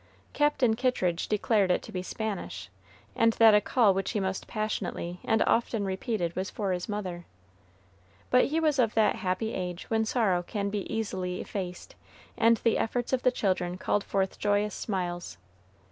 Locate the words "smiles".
14.73-15.37